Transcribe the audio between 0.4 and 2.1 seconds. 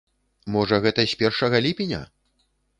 Можа гэта з першага ліпеня?